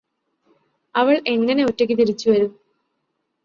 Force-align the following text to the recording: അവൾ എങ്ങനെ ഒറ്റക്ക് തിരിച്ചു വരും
അവൾ 0.95 1.21
എങ്ങനെ 1.27 1.65
ഒറ്റക്ക് 1.65 1.97
തിരിച്ചു 1.97 2.29
വരും 2.29 2.51